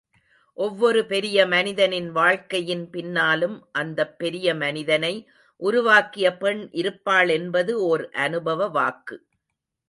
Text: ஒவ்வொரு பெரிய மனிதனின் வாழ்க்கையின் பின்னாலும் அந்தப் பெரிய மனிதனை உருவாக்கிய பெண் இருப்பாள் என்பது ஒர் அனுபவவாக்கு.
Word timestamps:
ஒவ்வொரு 0.57 1.05
பெரிய 1.05 1.45
மனிதனின் 1.45 2.11
வாழ்க்கையின் 2.11 2.89
பின்னாலும் 2.89 3.67
அந்தப் 3.71 4.17
பெரிய 4.17 4.55
மனிதனை 4.55 5.13
உருவாக்கிய 5.59 6.37
பெண் 6.37 6.69
இருப்பாள் 6.73 7.29
என்பது 7.29 7.75
ஒர் 7.87 8.05
அனுபவவாக்கு. 8.19 9.17